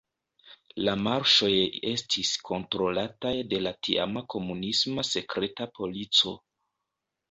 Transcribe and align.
La 0.87 0.95
marŝoj 1.07 1.51
estis 1.91 2.33
kontrolataj 2.49 3.35
de 3.53 3.63
la 3.69 3.77
tiama 3.89 4.27
komunisma 4.39 5.09
sekreta 5.15 5.73
polico. 5.81 6.39